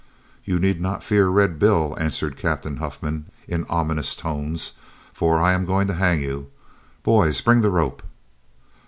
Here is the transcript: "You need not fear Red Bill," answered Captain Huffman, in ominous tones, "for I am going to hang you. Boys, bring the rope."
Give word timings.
"You 0.45 0.57
need 0.57 0.81
not 0.81 1.03
fear 1.03 1.27
Red 1.29 1.59
Bill," 1.59 1.95
answered 1.99 2.35
Captain 2.35 2.77
Huffman, 2.77 3.25
in 3.47 3.67
ominous 3.69 4.15
tones, 4.15 4.71
"for 5.13 5.39
I 5.39 5.53
am 5.53 5.63
going 5.63 5.85
to 5.85 5.93
hang 5.93 6.23
you. 6.23 6.49
Boys, 7.03 7.39
bring 7.39 7.61
the 7.61 7.69
rope." 7.69 8.01